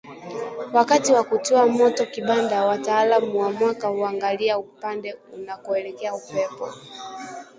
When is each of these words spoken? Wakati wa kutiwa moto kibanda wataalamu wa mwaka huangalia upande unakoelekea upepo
Wakati 0.73 1.13
wa 1.13 1.23
kutiwa 1.23 1.67
moto 1.67 2.05
kibanda 2.05 2.65
wataalamu 2.65 3.39
wa 3.39 3.51
mwaka 3.51 3.87
huangalia 3.87 4.57
upande 4.59 5.13
unakoelekea 5.13 6.15
upepo 6.15 6.69